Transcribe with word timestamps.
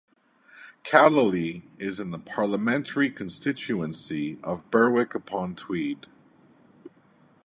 Callaly 0.83 1.61
is 1.77 1.99
in 1.99 2.09
the 2.09 2.17
parliamentary 2.17 3.11
constituency 3.11 4.39
of 4.41 4.67
Berwick-upon-Tweed. 4.71 6.07